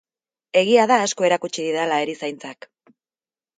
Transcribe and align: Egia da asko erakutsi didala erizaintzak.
Egia 0.61 0.85
da 0.91 0.97
asko 1.09 1.27
erakutsi 1.29 1.63
didala 1.67 2.01
erizaintzak. 2.09 2.71